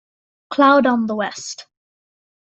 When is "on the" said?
0.87-1.13